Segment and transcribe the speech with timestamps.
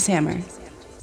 [0.00, 0.40] Samer.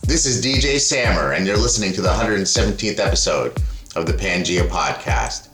[0.01, 3.55] This is DJ Samer, and you're listening to the 117th episode
[3.95, 5.49] of the Pangea Podcast.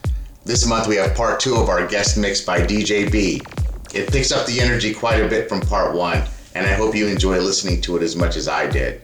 [0.45, 3.41] This month we have part two of our guest mix by DJ B.
[3.93, 6.23] It picks up the energy quite a bit from part one,
[6.55, 9.01] and I hope you enjoy listening to it as much as I did.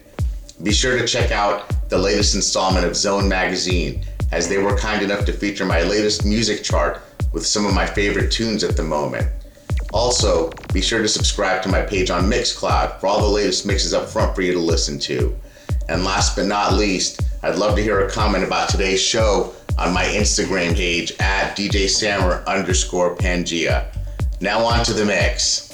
[0.62, 4.02] Be sure to check out the latest installment of Zone Magazine,
[4.32, 7.02] as they were kind enough to feature my latest music chart
[7.32, 9.30] with some of my favorite tunes at the moment.
[9.92, 13.92] Also, be sure to subscribe to my page on Mixcloud for all the latest mixes
[13.92, 15.36] up front for you to listen to.
[15.88, 19.92] And last but not least, I'd love to hear a comment about today's show on
[19.92, 23.86] my Instagram page at DJ Samer underscore Pangea.
[24.40, 25.69] Now on to the mix.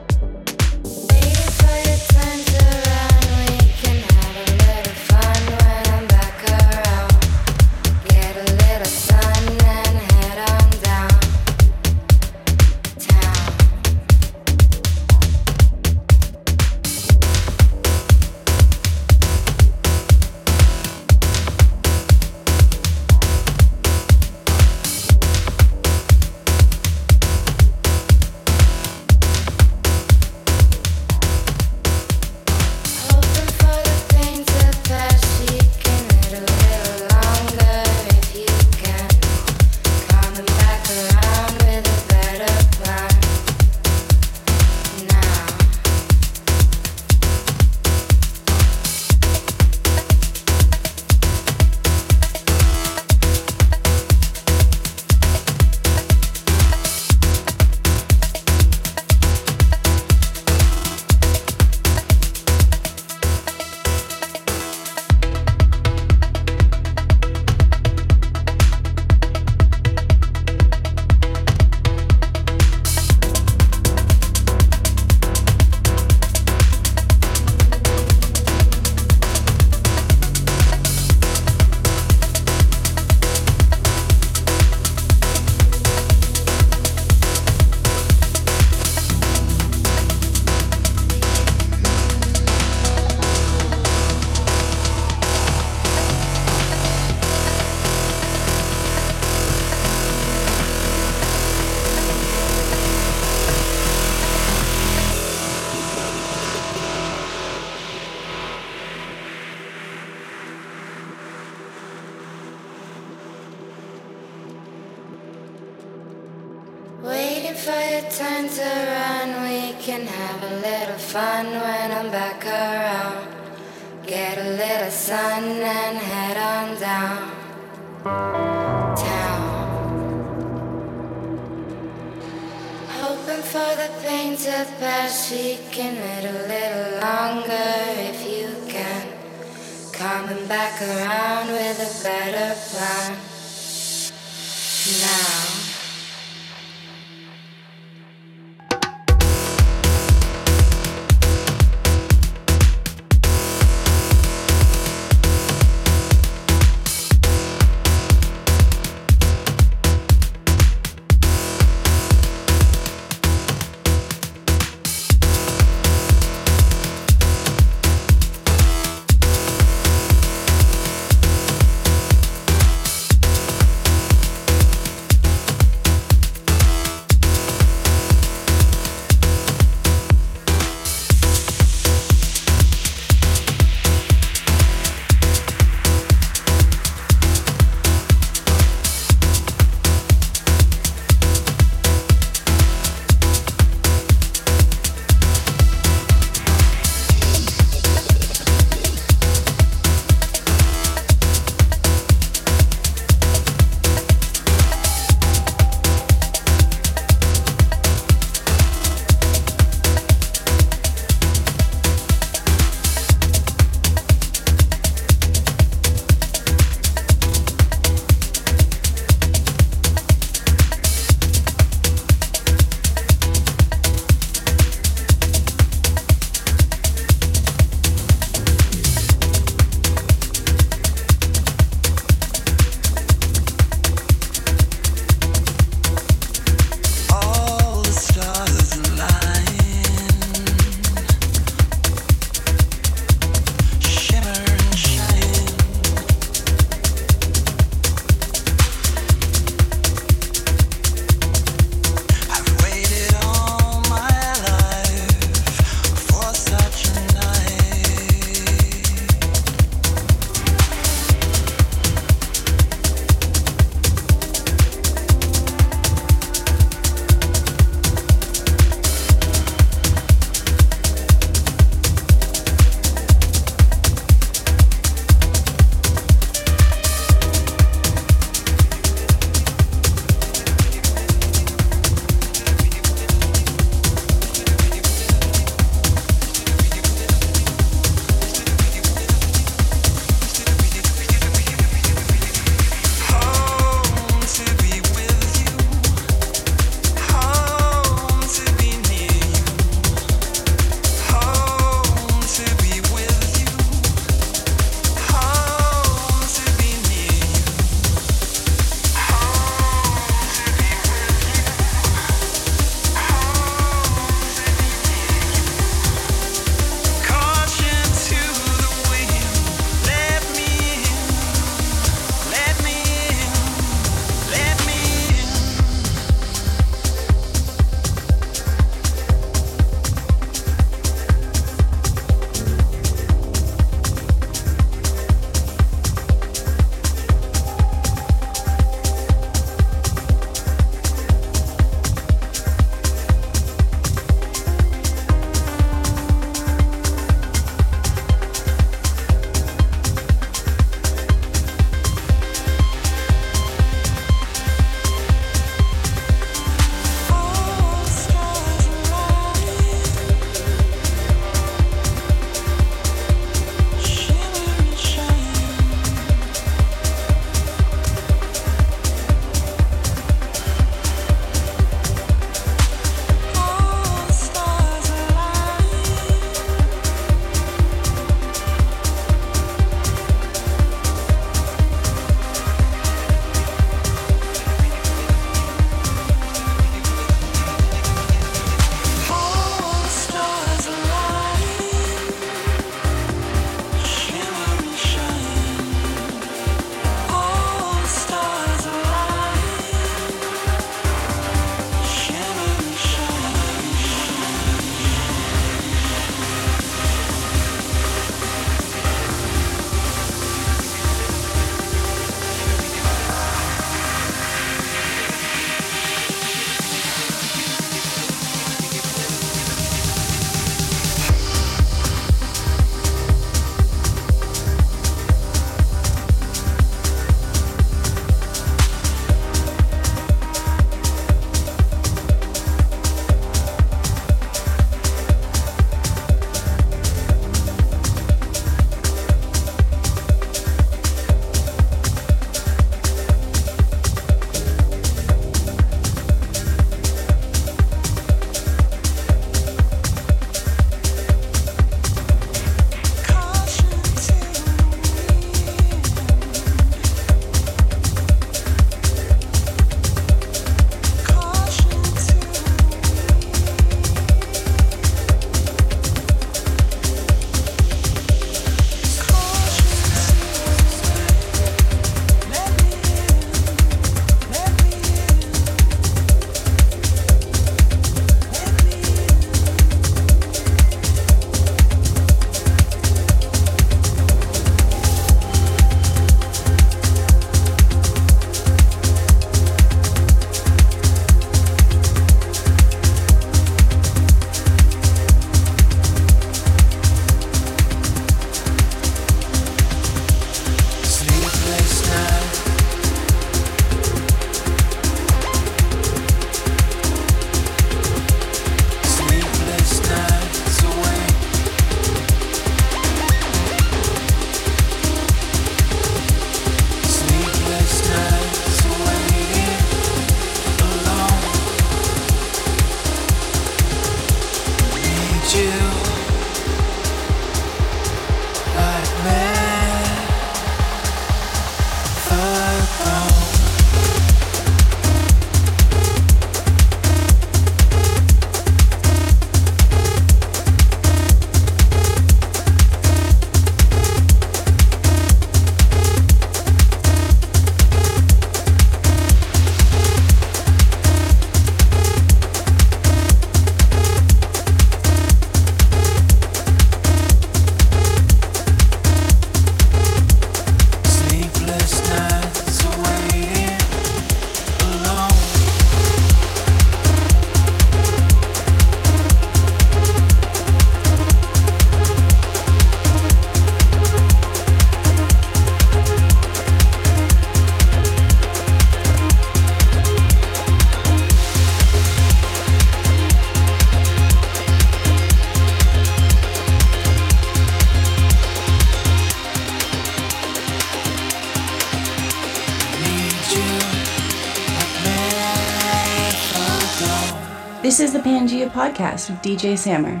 [598.54, 600.00] Podcast with DJ Samer.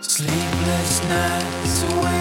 [0.00, 2.17] Sleepless nights waiting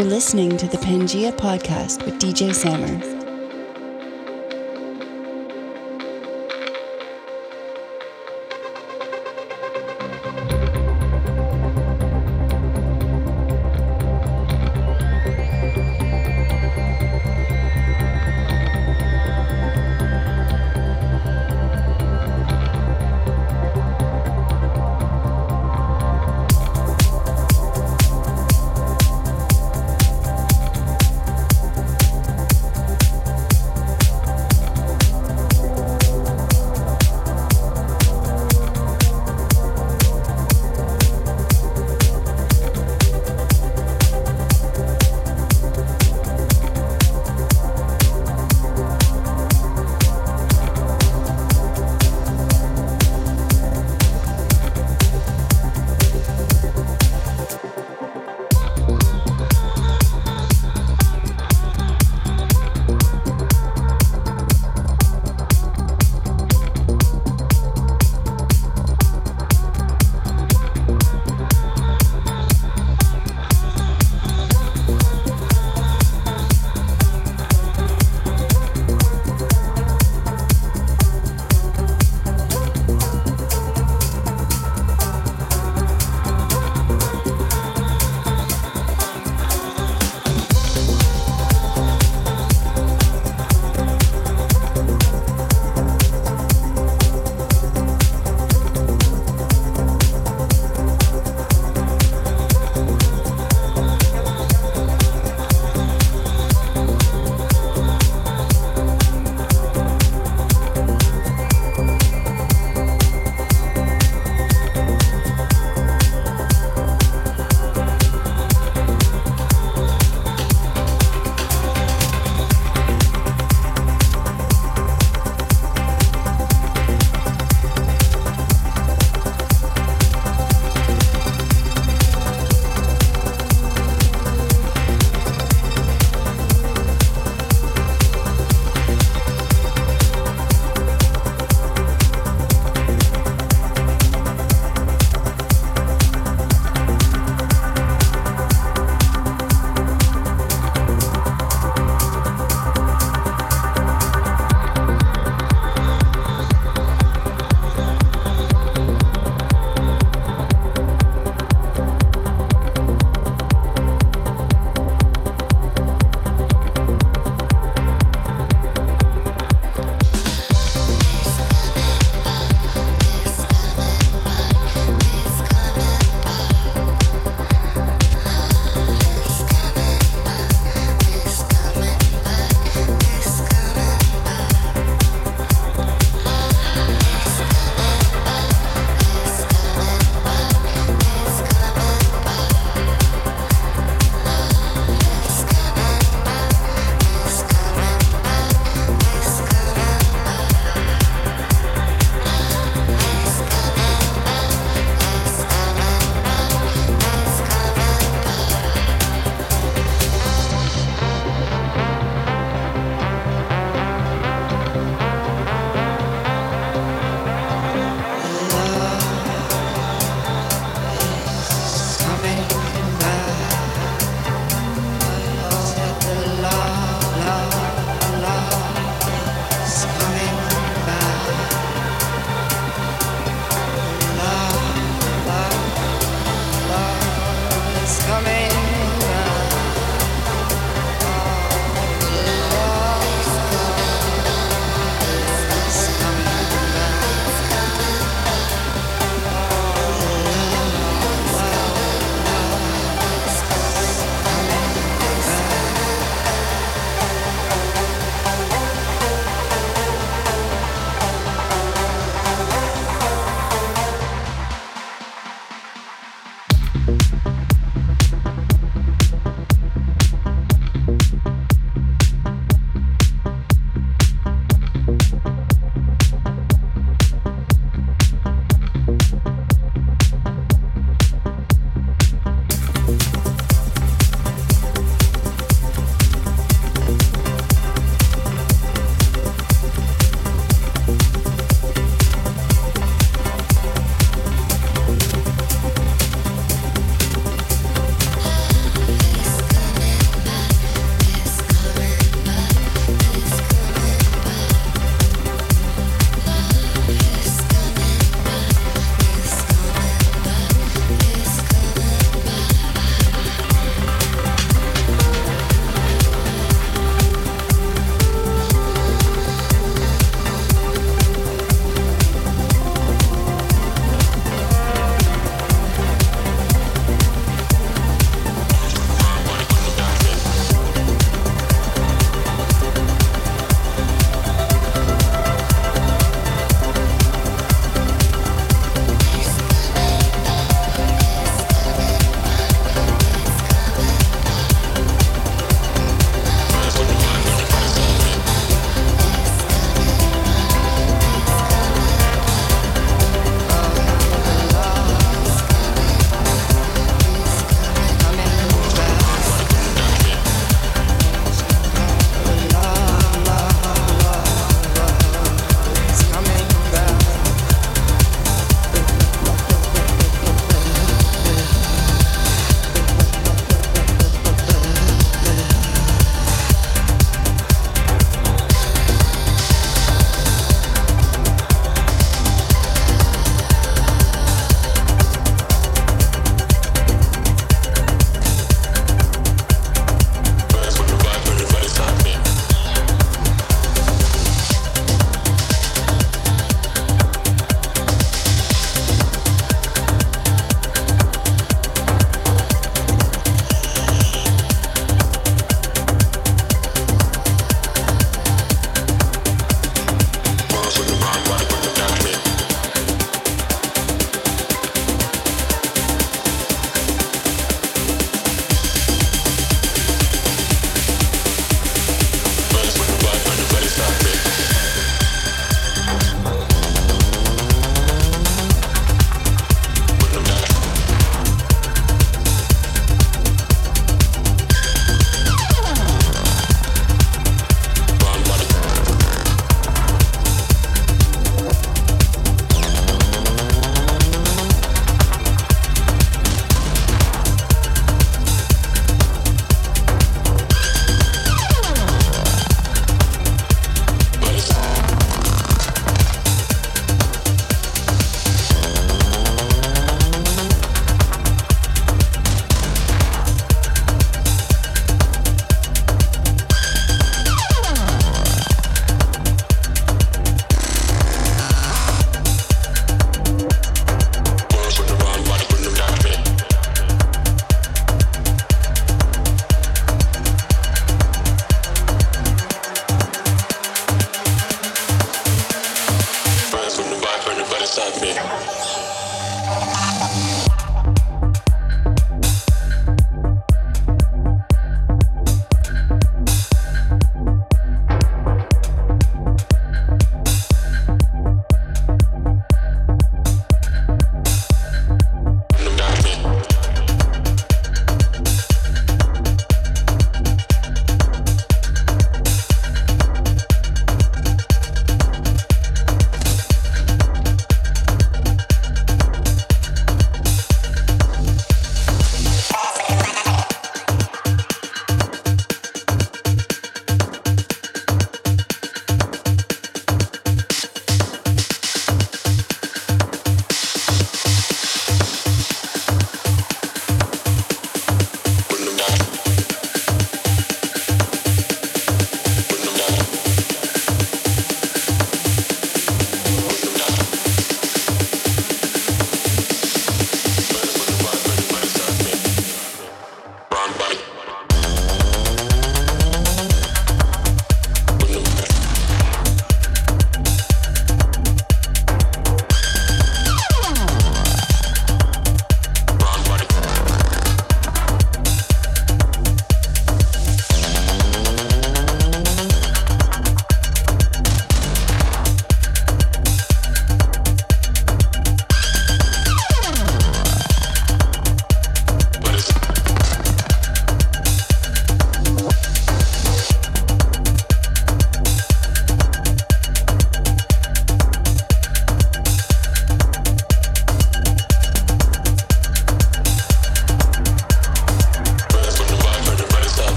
[0.00, 3.19] You're listening to the Pangea Podcast with DJ Samer.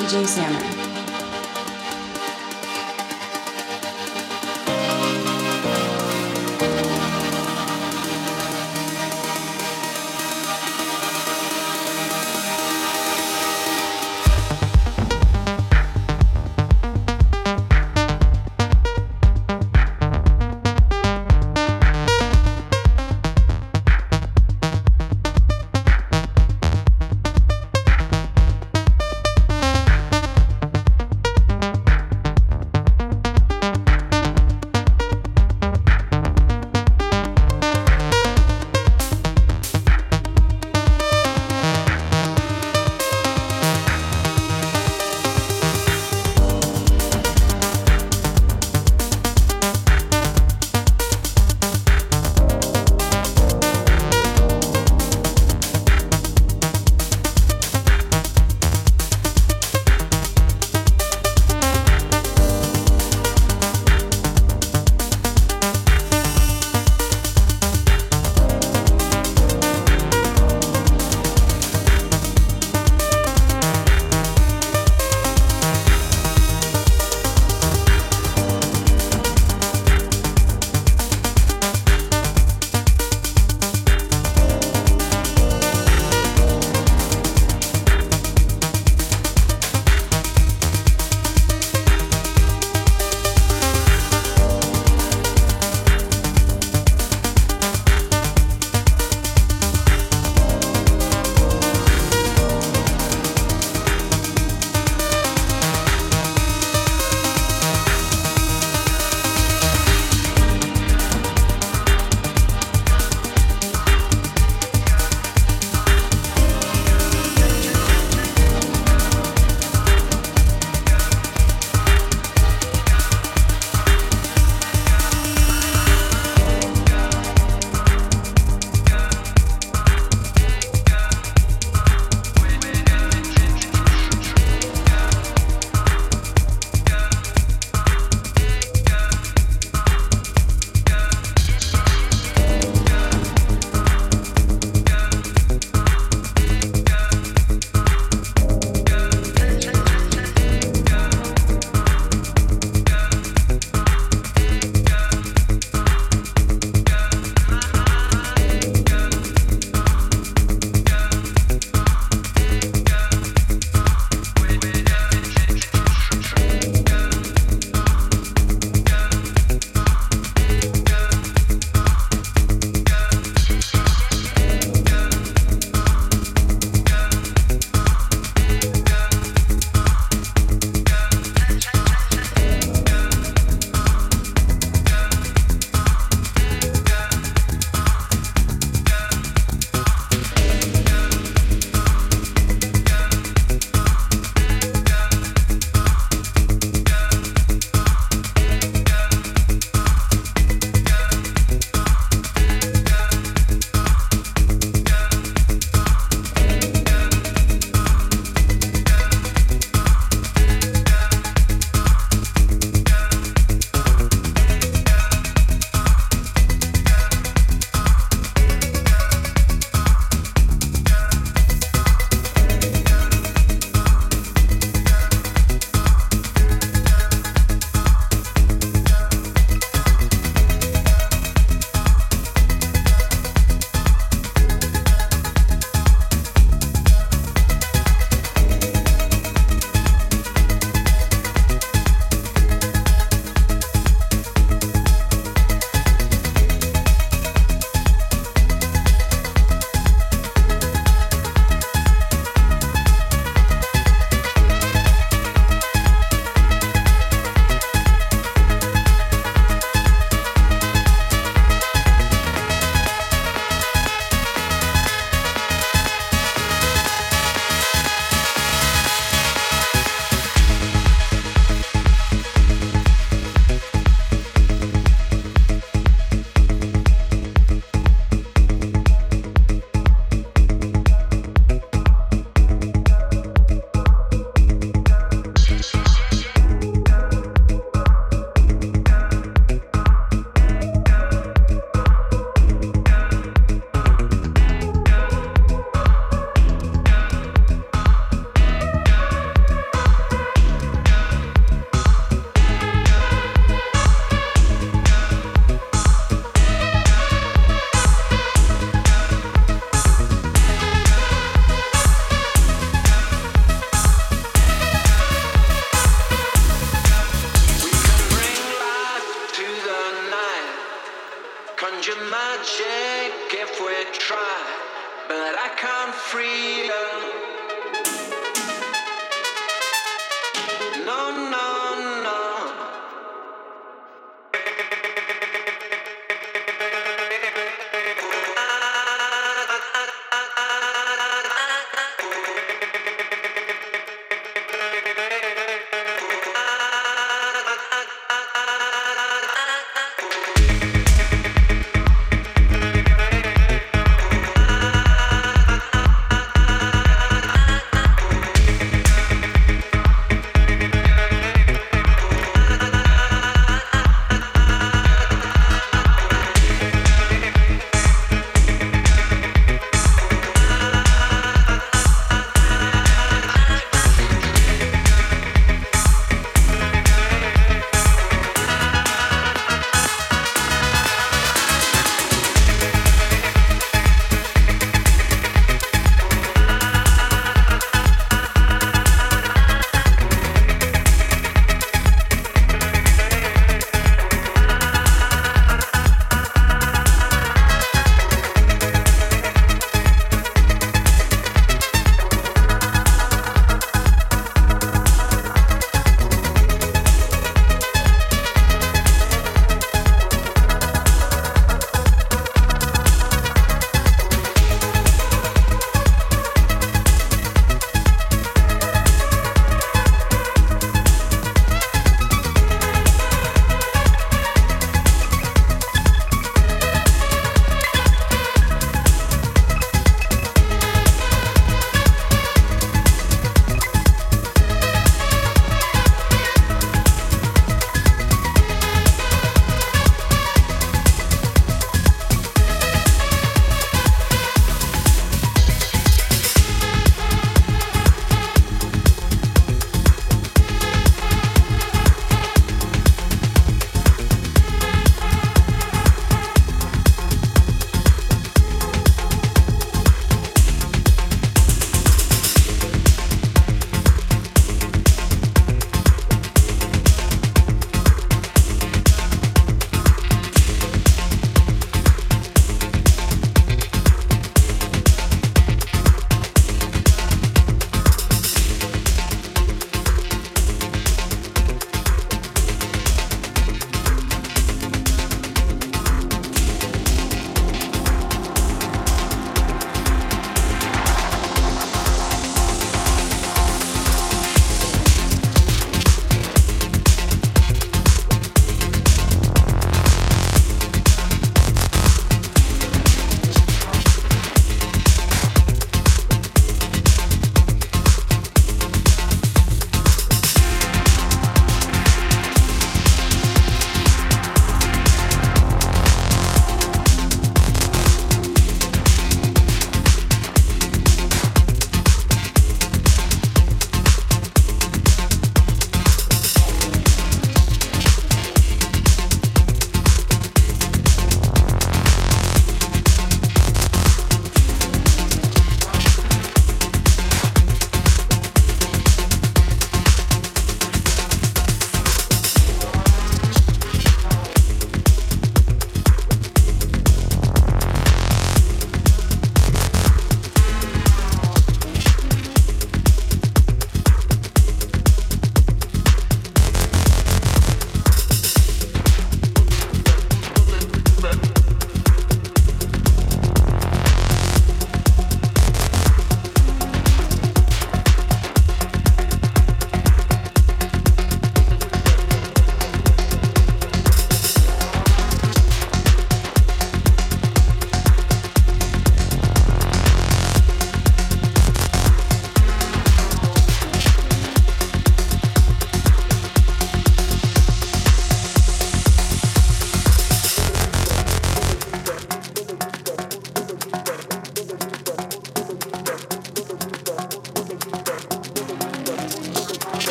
[0.00, 0.69] DJ Samer.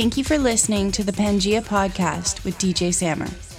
[0.00, 3.49] Thank you for listening to the Pangea podcast with DJ Samer.